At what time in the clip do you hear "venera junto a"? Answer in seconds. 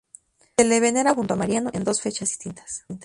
0.79-1.37